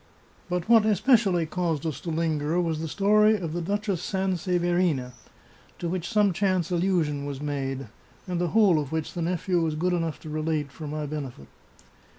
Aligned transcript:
But 0.49 0.67
what 0.67 0.83
especially 0.83 1.45
caused 1.45 1.85
us 1.85 1.99
to 2.01 2.09
linger 2.09 2.59
was 2.59 2.79
the 2.79 2.87
story 2.87 3.35
of 3.37 3.53
the 3.53 3.61
Duch 3.61 3.87
ess 3.87 4.01
Sanseverina, 4.01 5.11
to 5.77 5.87
which 5.89 6.09
some 6.09 6.33
chance 6.33 6.71
allusion 6.71 7.23
was 7.23 7.39
made, 7.39 7.85
and 8.27 8.41
the 8.41 8.47
whole 8.47 8.79
of 8.79 8.91
which 8.91 9.13
the 9.13 9.21
nephew 9.21 9.61
was 9.61 9.75
good 9.75 9.93
enough 9.93 10.19
to 10.21 10.29
relate, 10.31 10.71
for 10.71 10.87
my 10.87 11.05
benefit. 11.05 11.45